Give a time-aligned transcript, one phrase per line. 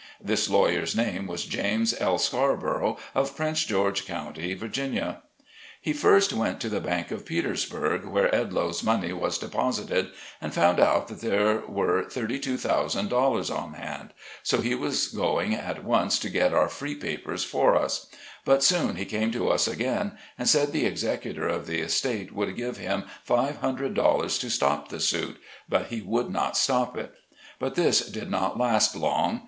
[0.19, 2.17] This lawyer's name was James L.
[2.17, 5.21] Scarborough, of Prince George County, Va.
[5.79, 10.09] He first went to the bank of Petersburg, where Edloe's money was deposited,
[10.41, 14.09] and found out that there were thirty two thousand dollars on hand;
[14.41, 18.07] so he was going at once to get our free papers for us;
[18.43, 22.55] but soon he came to us again, and said the executor of the estate would
[22.55, 25.37] give him five hundred dollars to stop the suit—
[25.69, 27.13] but he would not stop it.
[27.59, 29.39] But this did not last long.